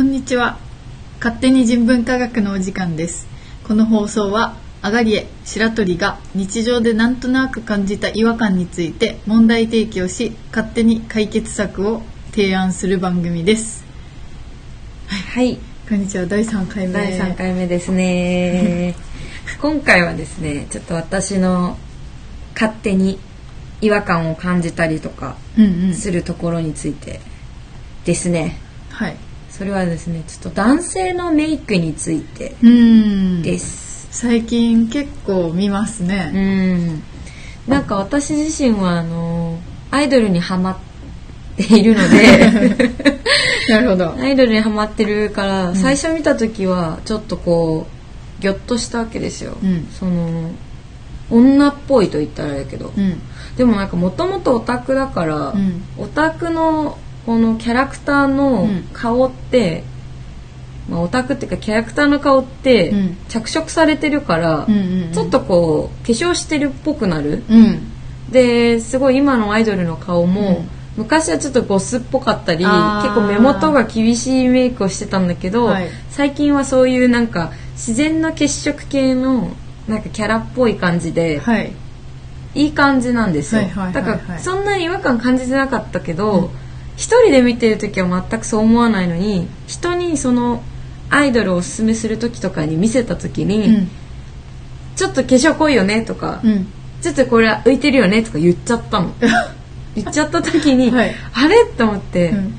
[0.00, 0.56] こんにちは。
[1.22, 3.28] 勝手に人文科学のお時間です。
[3.68, 12.00] この放送はあがりえ白鳥が日常でなんとなく感じた違和感について問題提起をし勝手に解決策を
[12.30, 13.84] 提案する番組です。
[15.34, 16.24] はい、こんにちは。
[16.24, 16.94] 第3回目。
[16.94, 18.94] 第3回目ですね。
[19.60, 21.76] 今回はですねちょっと私の
[22.54, 23.18] 勝手に
[23.82, 25.94] 違和感を感じたりとかうんうん。
[25.94, 27.20] するところについて
[28.06, 28.58] ですね、
[28.88, 29.16] はい
[29.50, 33.42] それはですねちょっと男性のメイクについてうん。
[33.42, 34.08] です。
[34.10, 37.02] 最近結構見ますうねん。
[37.68, 39.58] なんか私自身はあの
[39.90, 40.76] アイドルにハマっ
[41.56, 42.90] ているので
[43.68, 44.14] なるほど。
[44.18, 47.86] アイドルにハマってるから、最初見た時はちょっとこ
[48.38, 49.86] うギョッとしたわけですよ、うん。
[49.92, 50.50] その
[51.30, 53.20] 女っぽいと言ったらあれだけど、うん。
[53.56, 55.82] でもなんかもともとオタクだから、うん。
[55.98, 59.84] オタクのこのキャラクターの顔って、
[60.88, 63.16] まあ、オタクっていうかキャラクターの顔ってうん。
[63.28, 65.12] 着色されてるから、うんうんうん。
[65.12, 67.44] ちょっとこう化粧してるっぽくなる。
[67.48, 67.92] うん。
[68.30, 70.68] ですごい今のアイドルの顔も、うん。
[70.96, 75.88] 昔はちょっとゴスっぽかったり結構目元が厳しいメイクをしてたんだけど、はい。
[76.10, 79.50] 最近はそういうなんか自然な血色系の
[79.86, 81.72] なんかキャラっぽい感じで、はい。
[82.54, 83.94] いい感じなんですよ、はいはいはいはい。
[83.94, 86.50] だからそんなに違和感感じてなかったけど、
[87.00, 90.62] 一人で見てる時は全くそう思わないのに人にその
[91.08, 93.88] アイドルをおすすめする時とかに見せた時に、うん。
[94.96, 96.66] ちょっと化粧濃いよねとか、うん。
[97.00, 99.12] ちょっとこれ浮いてるよねとか言っちゃったの。
[99.96, 101.14] 言っちゃった時に、はい。
[101.32, 101.64] あれ？
[101.64, 102.54] と思って、うん。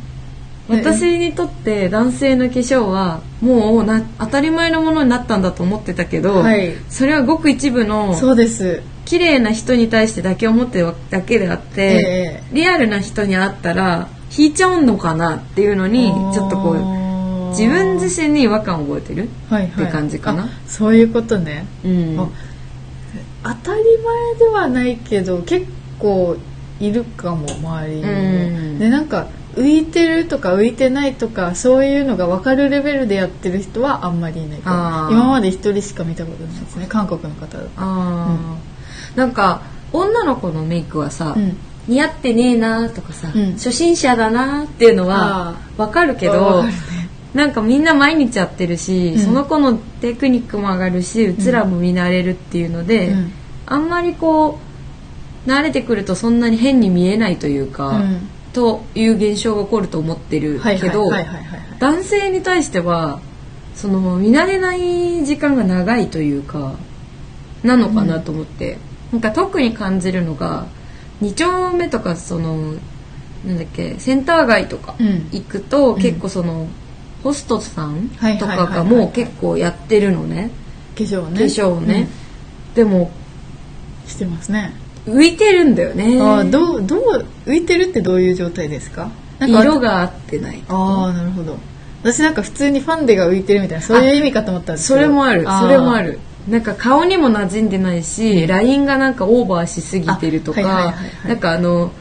[0.70, 6.74] 私にとって男性の化粧はもうな当たり前のものになったんだと思ってたけど、はい。
[6.90, 8.82] それはごく一部のそうです。
[9.06, 12.44] 綺麗な人に対してだけ思ってるだけであって、え。
[12.54, 19.84] リアルな人に会ったら引いちゃうのかなっていうのにちょっとこう自分自身に違和感を覚えてる、はいはい。
[19.84, 20.46] って感じかな。
[20.46, 21.66] あそういうことね。
[21.84, 22.20] うん。
[22.20, 25.68] あ当たり前ではないけど結
[26.00, 26.38] 構
[26.80, 28.02] いるかも周りに。
[28.04, 28.80] も、うん。
[28.80, 37.70] でなんか浮いてるとか浮いてないとかそういうのが分かるレベルでやってる人はあんまりいない今まで一人しか見たことないですね韓国の方だと。
[37.76, 39.18] あー。
[39.18, 41.58] なんか女の子のメイクはさ、うん
[41.88, 43.52] 似合ってねえなとかさ、うん。
[43.54, 46.74] 初心者だなっていうのはあわかるけわどね。
[47.34, 49.20] なんかみんな毎日やってるし、うん。
[49.20, 53.32] その子のテクニックも上がるしうちらも見慣れるっていうので、うん。
[53.66, 54.60] あんまりこ
[55.46, 58.30] う慣れてくるとそんなに変に見えないというか、うん。
[58.54, 61.10] という現象が起こると思ってるけど
[61.80, 63.22] 男性に対しては
[63.76, 66.76] その見慣れない時間が長いというか
[67.64, 68.78] なのかなと思って、
[69.14, 70.68] なんか特に感じるのが
[71.22, 72.74] 2丁目とかその
[73.46, 75.30] なんだっけセンター街とかうん。
[75.32, 76.02] 行くと、うん。
[76.02, 76.68] 結構その
[77.24, 80.52] ホストさんはいとかがもう結構やってるのね。
[80.98, 81.40] 化粧ね。
[81.40, 82.08] 化粧をね、
[82.76, 83.12] でも
[84.06, 84.74] うんしてますね。
[85.08, 86.20] 浮いてるんだよね。
[86.22, 89.10] あーどうどう浮いてるってどういう状態ですか？
[89.40, 91.58] 色が合ってないああなるほど。
[92.04, 95.00] 私なんか普通にファンデが浮いてるみたいなそういう意味かと思ったんですけど。
[95.00, 95.46] それもある。
[95.46, 95.62] ー。
[95.62, 101.28] それもあるなんか顔にも馴染んでないし、ラインがなんかオーバーしすぎてるとか、あはいはいはいはい。
[101.30, 101.92] なんかあの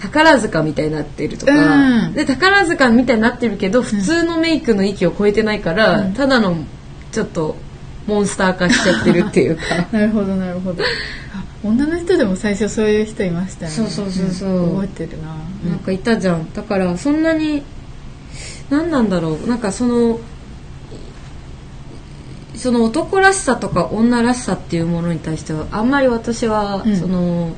[0.00, 2.12] 宝塚みたいになってるとか、うん。
[2.12, 6.14] で宝塚みたいになってるけど普通のメイクの域を超えてないから、うん。
[6.14, 6.56] ただの
[7.10, 7.56] ちょっと
[8.06, 9.62] モンスター化しちゃってるっていうか。
[9.92, 10.82] なるほどなるほど。
[10.82, 13.76] あ女の人でも最初そういう人いましたよね。
[13.76, 14.66] そうそうそうそう。
[14.66, 14.70] ん。
[14.82, 15.36] 覚えてるな、
[15.70, 16.52] なんかいたじゃん。
[16.52, 17.62] だからそんなに
[18.70, 19.48] 何なんだろう。
[19.48, 20.18] なんかその
[22.62, 26.96] その男らしさとか女らしさっていうものに対してはあんまり私は、うん。
[26.96, 27.56] その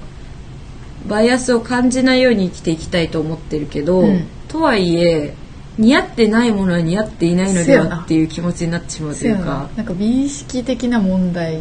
[1.07, 4.27] バイアスを感じないように生きていきたいと思ってるけど、うん。
[4.49, 5.35] とはいえ
[5.77, 9.83] 似合ってないものは似合っていないのではっていう気持ちになってしまうというか、な。
[9.83, 11.61] んか美意識的な問題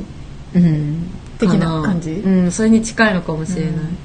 [0.55, 2.11] うん、的なか感じ？
[2.11, 3.71] うん、それに近いのかもしれない。
[3.71, 3.97] うん。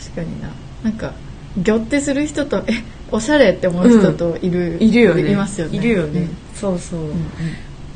[0.00, 0.50] 確かにな。
[0.82, 1.12] なんか
[1.58, 5.30] ギョってする人とえおしゃれって思う人といる、いるよね。
[5.30, 5.76] いますよね。
[5.76, 6.22] いるよね。
[6.22, 6.28] うん。
[6.56, 7.00] そうそう。
[7.02, 7.16] うん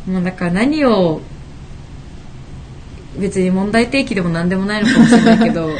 [0.07, 1.21] もうだから何を
[3.19, 5.71] 別に問題提起でも何でもないのかもしれないけど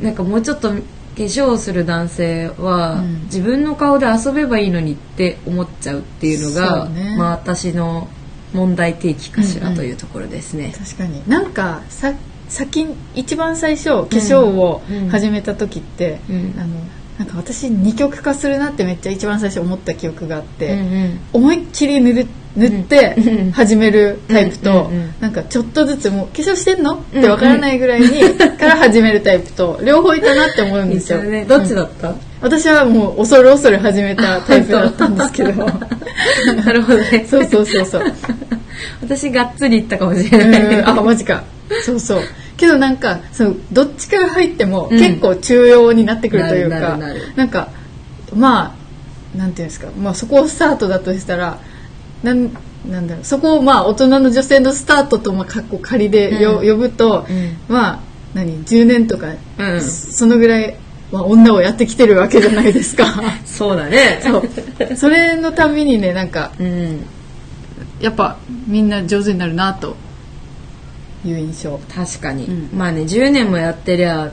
[0.00, 0.70] なんかもうちょっと
[1.14, 3.22] 化粧をする男性は、うん。
[3.24, 7.16] 自分の顔で遊べばいいのにって思っちゃうっていうのがね。
[7.18, 8.08] まあ私の
[8.54, 10.74] 問題提起かしうんうんらというところですね。
[10.76, 11.22] 確かに。
[11.28, 12.14] なんかさ
[12.48, 16.54] 先一番最初化粧をうん始めた時って、うん。
[16.58, 16.76] あの
[17.18, 21.20] なんか私二極化するなってめっちゃ一番最初思った記憶があって、うんうん。
[21.34, 22.26] 思いっきり塗る
[22.56, 23.52] 塗ってうん。
[23.52, 26.94] 始めるタイプと、うんうんうんなんかちょっとずつもう化粧してんの？
[26.96, 28.20] ってわからないぐらいに
[28.58, 31.22] から始めるタイプと両方いたなって思うんですよ。
[31.22, 31.44] ね。
[31.44, 35.52] どっちだった、私はもう恐る恐る始めたタイプだったんですけど。
[36.66, 37.24] なるほどね。
[37.30, 38.02] そうそうそうそう。
[39.00, 41.44] 私がっつりいったかもしれないうんあマジか。
[41.84, 42.22] そうそう。
[42.56, 47.32] けどなんかそのどっちから入っても結構重要になってくるというか、なるなるなる。
[47.36, 47.68] なんか
[48.34, 48.74] ま
[49.34, 51.58] あなんていうんですか、まあ、そこをスタートだとしたら
[52.22, 52.50] なん
[52.88, 53.24] なんだろう。
[53.24, 56.68] そこをまあ大人の女性のスタートとまあかっこ仮でよ、うん。
[56.68, 57.56] 呼ぶと、うん。
[57.68, 58.00] まあ
[58.34, 59.80] 何10年とか、うん。
[59.80, 60.76] そのぐらい、
[61.10, 63.06] まあ、女をやってきてるわけじゃないですか。
[63.44, 64.20] そうだね。
[64.22, 64.96] そう。
[64.96, 67.04] それのたびにねなんかうん。
[68.00, 69.96] やっぱみんな上手になるなと
[71.24, 71.80] いう印象。
[71.94, 72.70] 確かに、うん。
[72.76, 74.32] まあね10年もやってりゃ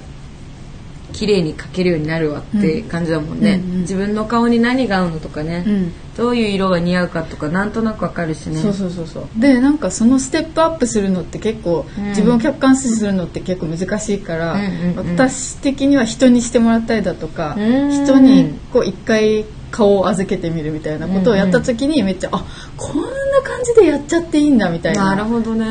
[1.13, 3.81] 綺麗に描けるようになるわって感じだもんね、うんうん。
[3.81, 5.94] 自分の顔に何が合うのとかね、うん。
[6.17, 8.57] どういう色が似合うかとかなんとなくわかるしね。
[8.57, 9.39] そうそうそうそう。
[9.39, 12.03] でなんかそのステップアップするのって結構、うん。
[12.09, 15.15] 自分を客観視するのって結構難しいから、うんうんうん。
[15.15, 17.91] 私的には人にしてもらったりだとか、うん。
[17.91, 22.45] 人にこう一回顔を預けてみるみたいなことをやった時にめっちゃ、あ
[22.75, 23.06] こんな
[23.44, 25.15] 感じでやっちゃっていいんだみたいな。
[25.15, 25.65] なるほどね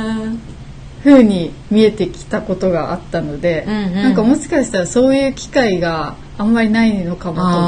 [1.04, 3.94] 風に見えてきたことがあったので、うんうん。
[3.94, 7.60] なんかもしかしたらそういう機会があんまりないのかもと思った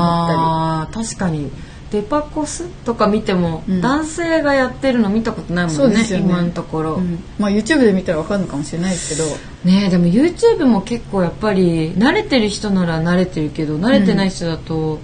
[0.82, 1.50] あー確かに。
[1.90, 3.80] デパコスとか見ても、うん。
[3.80, 6.18] 男性がやってるの見たことないもんねね。
[6.18, 7.18] 今のところ、り、うん。
[7.38, 9.28] まあ YouTube で見たらわかるのかもしれないですけど。
[9.64, 15.00] ねえでも YouTube も結構やっぱり慣れてる人なら慣れてるけど慣れてない人だと、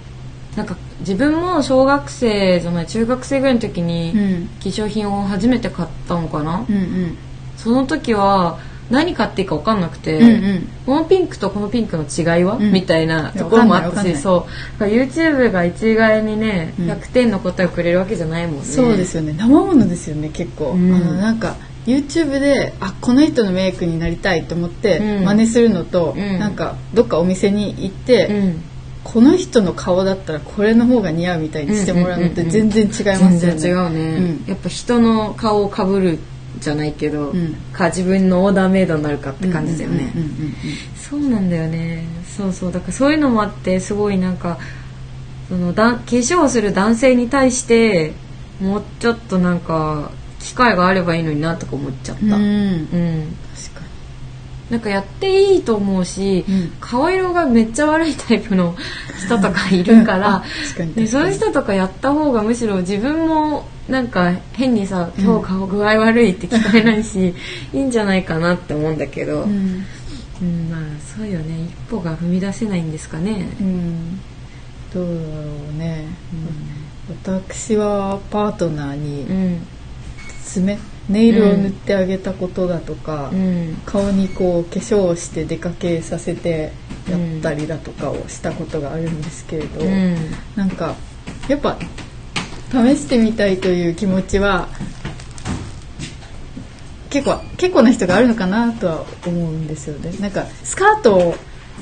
[0.55, 4.47] なんか自分も小学生じゃない中学生ぐらいの時にうん。
[4.47, 7.17] 化粧品を初めて買ったのかな、うんうん
[7.57, 8.59] その時は
[8.89, 10.69] 何買っていいか分かんなくて、うんうん。
[10.85, 12.71] このピンクとこのピンクの違いは、うん。
[12.71, 14.79] みたいなところもあったしそう。
[14.79, 16.89] だから YouTube が一概にね、うん。
[16.89, 18.63] 100点の答えをくれるわけじゃないもんね。
[18.63, 19.33] そうですよね。
[19.33, 20.93] 生ものですよね結構、うん。
[20.93, 25.25] あのなんか YouTube であこの人のメイクになりたいと思ってうん。
[25.25, 26.39] 真似するのと、うん。
[26.39, 28.63] なんかどっかお店に行って、うん。
[29.03, 34.45] この人の顔だったらこれの方が似合うみたいにしてもらうのって全然違いますよね、全然違うね、うん。
[34.47, 36.19] やっぱ人の顔をかぶる
[36.59, 37.55] じゃないけど、うん。
[37.73, 40.13] か自分のオーダーメイドになるかって感じだよね、
[40.95, 42.03] そうなんだよね。
[42.25, 42.71] そうそう。
[42.71, 44.59] だからそういうのもあってすごいなんか
[45.49, 48.13] そのだ化粧をする男性に対して
[48.59, 52.33] もうちょっとなんか機会があればいいのになとか思っちゃった、うん。
[52.33, 53.35] うん
[54.69, 56.71] なんかやっていいと思うし、うん。
[56.79, 58.75] 顔色がめっちゃ悪いタイプの
[59.25, 60.93] 人とかいるから、あ確かに。
[60.93, 67.33] でそういう人とかやった方がむしろ自分もなんか変にさ「今日顔具合悪い」って聞かれないし、
[67.73, 69.85] いいんじゃないかなって思うんだけど、に、うん。
[70.41, 70.79] うん、まあ
[71.15, 71.65] そうよね。
[71.65, 73.47] 一歩が踏み出せないんですかね。
[73.61, 74.19] うん、
[74.93, 75.17] どうだろ
[75.75, 76.05] うね、
[77.25, 79.67] 私はパートナーにうん。
[80.43, 80.77] 爪
[81.09, 83.81] ネイルを塗ってあげたことだとか、うん。
[83.85, 86.71] 顔にこう化粧をして出かけさせて
[87.09, 90.15] やったりだとかをしたことがあるんですけれど、うん。
[90.55, 90.95] なんか
[91.47, 91.77] やっぱ
[92.71, 94.67] 試してみたいという気持ちは
[97.09, 100.11] 結構結構な人があるのかなとは思うんですよね。
[100.19, 101.35] なんかスカートを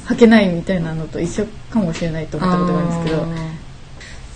[0.05, 3.55] 履けないみたいなのと一緒かもしれないと思ったことがあるんですけど。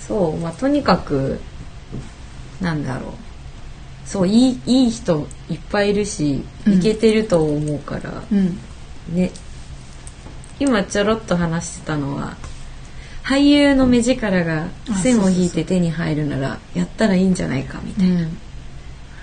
[0.09, 1.39] そうまあとにかく
[2.59, 3.13] なんだろう
[4.09, 6.73] そういいいい人いっぱいいるしうん。
[6.73, 8.57] いけてると思うから、うん。
[9.13, 9.29] ね。
[10.59, 12.35] 今ちょろっと話してたのは
[13.23, 14.67] 俳優の目力が
[15.03, 18.27] 線を引いて手に入るならやったらいいんじゃないかみたいな、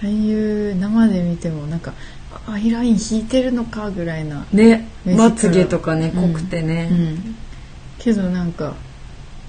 [0.01, 1.93] 俳優生で見てもなんか
[2.47, 4.87] あアイライン引いてるのかぐらいな、ね。
[5.05, 6.33] まつげとかねうん。
[6.33, 7.35] 濃くてね、うん。
[7.99, 8.77] けどなんか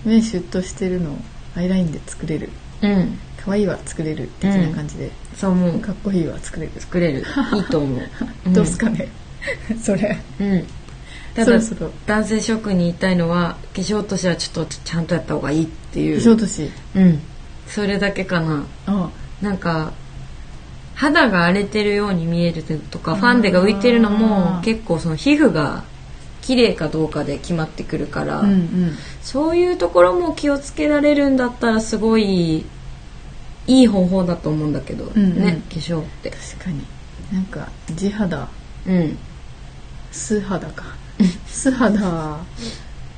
[0.03, 1.17] 目シュッとしてるのを
[1.56, 2.50] アイラインで作れる。
[2.82, 5.80] うん可愛いは作れる的な感じで、そう思う。
[5.80, 7.20] かっこいいは作れる、作れる。
[7.56, 8.01] いいと思う、
[8.51, 9.08] どうすかね。
[9.82, 10.20] それ。
[10.42, 10.63] うん。
[11.34, 11.60] ただ
[12.08, 16.18] 男性諸君に言いたいのは化粧落としはちょっとちゃんとやった方がいいっていう。
[16.18, 16.70] 化粧落とし。
[16.96, 17.20] うん。
[17.68, 18.66] それだけかな。
[18.86, 19.10] あ
[19.42, 19.94] なんか
[20.96, 25.84] 肌が荒れてるように見えるとかファンデが浮いてるのあもー結構その皮膚が
[26.42, 28.98] 綺麗かどうかで決まってくるから、うんうん。
[29.22, 32.66] そういうところも気をつけられるんだったらすごい
[33.67, 35.36] いい方法だと思うんだけど、うんうん。
[35.36, 36.31] ね化粧って。
[36.31, 36.81] 確かに。
[37.31, 38.47] なんか地肌。
[38.88, 39.17] うん。
[40.12, 40.86] 素肌か。
[41.47, 42.38] 素肌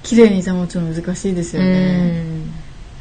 [0.03, 2.23] 綺麗に保つの難しいですよね、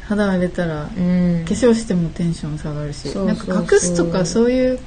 [0.03, 1.45] 肌荒れたらうん。
[1.45, 3.05] 化粧してもテンション下がるし。
[3.15, 4.79] なんか隠すとかそういう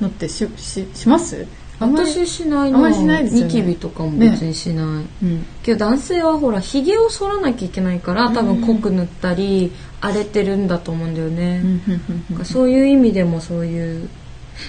[0.00, 1.46] のってししします？
[1.80, 2.10] あんまり？
[2.10, 2.76] 私しないな。
[2.76, 3.46] あんまりしないですよね。
[3.46, 5.46] ニキビとかも別にしない、うん。
[5.62, 11.82] けど男性はほらひげを剃らなきゃいけないから多分濃く塗ったり荒れてるんだと思うんだよね、うんうん
[12.30, 12.44] うんうん。
[12.44, 14.08] そういう意味でもそういう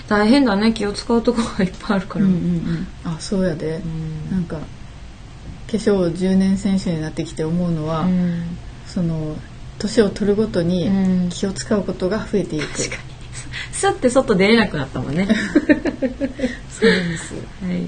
[0.08, 0.72] 大変だね。
[0.74, 2.88] 気を使うところがいっぱいあるから、うんうんうん。
[3.06, 4.32] あそうやで、うん。
[4.32, 4.60] なんか
[5.68, 8.58] 粧10年選手になってきて思うのは、うん。
[8.88, 9.36] その
[9.78, 11.30] 年を取るごとにうん。
[11.30, 13.02] 気を使うことが増えていく、確かに。
[13.72, 15.28] スッて外出れなくなったもんね。
[16.70, 17.34] そうです。
[17.34, 17.88] はい。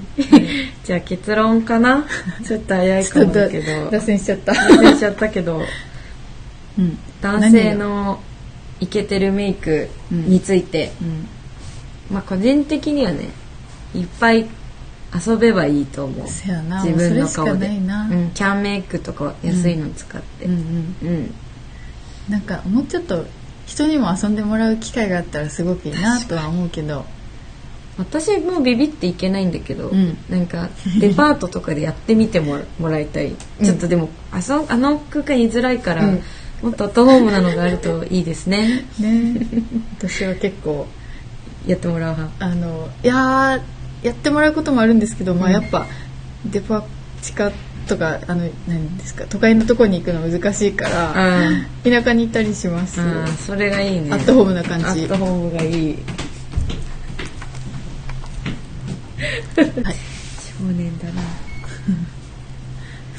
[0.84, 2.06] じゃあ結論かな？
[2.46, 3.90] ちょっと早いかもだけど。
[3.90, 5.58] 脱線しちゃった、脱線しちゃったけど。
[5.58, 5.64] うん
[7.20, 8.20] 男性の
[8.80, 11.28] イケてるメイクについて、うん。
[12.10, 13.30] まあ個人的にはね
[13.94, 14.48] いっぱい
[15.26, 16.26] 遊べばいいと思う。
[16.26, 16.46] 自
[16.94, 17.68] 分の顔で。
[17.68, 18.08] ないな。
[18.10, 20.46] うん、キャンメイクとか安いの使って。
[20.46, 21.08] うんうん。
[21.08, 21.34] うん、
[22.28, 23.26] なんかもうちょっと
[23.66, 27.04] 人にも遊んでもらう機会があったらすごくいいなとは思うけど。
[27.98, 30.16] 私もビビっていけないんだけど、うん。
[30.30, 33.36] なんかデパートとかでやってみてももらいたい、うん。
[33.62, 36.22] ちょっとでもあそあの空間居づらいから、うん
[36.62, 38.84] もっとアットホームなのがあるといいですね。
[39.00, 39.34] ね。
[39.98, 40.86] 私は結構
[41.66, 42.44] やってもらう派。
[42.44, 45.52] あのいやーやってもらうこともあるんですけど、まあうん。
[45.54, 45.86] やっぱ
[46.46, 46.84] デパ
[47.20, 47.50] 地下
[47.88, 53.00] とかあの何ですか都会のところに行くの難しいからうん田舎に行ったりします。
[53.44, 54.12] それがいいね。
[54.12, 54.86] アットホームな感じ。
[54.86, 55.96] アットホームがいい。
[59.82, 59.96] はい。
[60.58, 61.22] 少年だな。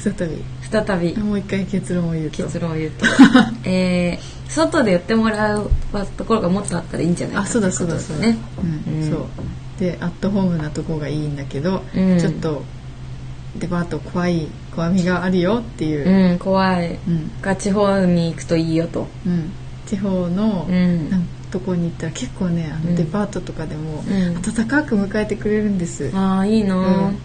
[0.00, 1.16] 再び再び。
[1.16, 2.36] もう一回結論を言うと。
[2.44, 3.06] 結論を言うと。
[3.64, 5.70] えー、外でやってもらう
[6.16, 9.10] ところがもっとあったらいいんじゃないかあそうだそうだそうだ、うんうん。
[9.10, 9.26] そう。
[9.78, 12.18] でアットホームなとこがいいんだけど、うん。
[12.18, 12.62] ちょっと
[13.58, 16.32] デパート怖い怖みがあるよっていう。
[16.32, 16.98] う、ん怖い。
[17.06, 17.30] うん。
[17.40, 19.06] が地方に行くといいよと。
[19.26, 19.50] うん。
[19.86, 21.28] 地方の、うん。
[21.50, 22.90] とこに行ったら結構ねあうん。
[22.90, 24.36] のデパートとかでもうん。
[24.36, 26.84] 温かく迎えてくれるんです、ああいいな、うん。
[26.84, 27.18] も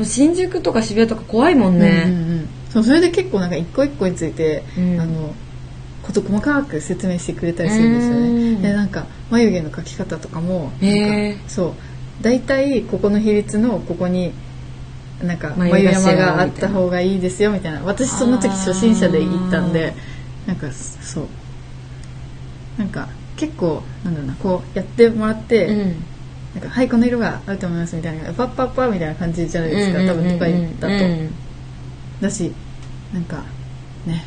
[0.00, 5.00] う新宿とか渋谷とか怖いもんうんうんね、うんそうそれで結構なんか一個一個について、うん。
[5.00, 5.34] あの
[6.02, 8.56] こと細かく説明してくれたりするんですようん。
[8.56, 11.72] ねでなんか眉毛の描き方とかもなんかそう。
[12.20, 14.32] 大体ここの比率のここに
[15.22, 17.80] なんか眉山があった方がいいですよみたいな。
[17.84, 19.94] 私その時初心者で行ったんで
[20.46, 21.26] なんかそう。
[22.76, 26.04] なんか結構なんだろうなこうやってもらって、うん。
[26.54, 31.34] なんかはいこの色が合うと思いますみたいなパッパッパーみたいな感じじゃないですか、多分都会だと、うん。
[32.20, 32.52] だし
[33.14, 33.44] なんか
[34.06, 34.24] ね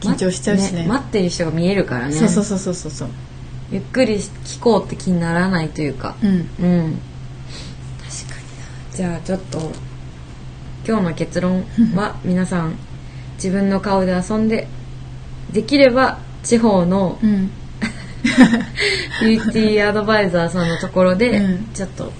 [0.00, 0.84] 緊張しちゃうしね。
[0.86, 2.12] 待ってる人が見えるからね。
[2.14, 3.08] そうそうそうそうそうそう。
[3.70, 6.16] ゆっくり聞こうって気にならないというか。
[6.22, 6.30] うん。
[6.30, 6.46] うん。
[6.48, 6.64] 確か
[8.40, 8.96] にな。
[8.96, 9.72] じゃあちょっと
[10.86, 12.74] 今日の結論は 皆さん
[13.36, 14.66] 自分の顔で遊んで
[15.52, 17.50] できれば地方のうん。
[19.22, 21.66] ビューティーアドバイザーさんのところでうん。
[21.74, 22.12] ちょっと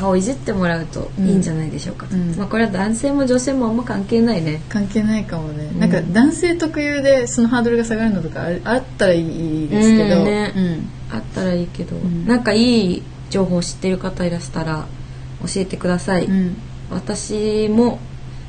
[0.00, 2.34] 顔いじってもらうといいんじゃないでしょうか、うん。
[2.34, 4.62] まあこれは男性も女性もあんま関係ないね。
[4.70, 5.78] 関係ないかもね、ん。
[5.78, 10.52] なんか男性特有でそのハードルが下がるのとかあったらいいですけど、うんね。
[10.56, 10.88] うん。
[11.10, 12.26] あったらいいけど、ん。
[12.26, 14.86] なんかいい情報を知ってる方いらしたら
[15.42, 16.56] 教えてください、うん。
[16.90, 17.98] 私も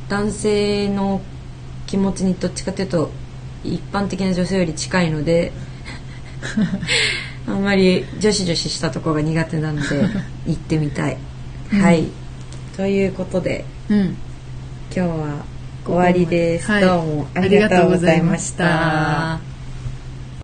[0.07, 1.21] 男性の
[1.85, 3.11] 気持ちにどっちかというと
[3.65, 5.51] 一般的な女性より近いので
[7.45, 9.87] あんまり女子女子したところが苦手なので
[10.47, 11.17] 行ってみたい、
[11.71, 12.07] はい。
[12.75, 14.17] ということでうん。
[14.93, 15.45] 今日は
[15.85, 16.81] 終わりです、はい。
[16.81, 18.65] どうもありがとうございました。
[18.65, 19.50] ありがとうございました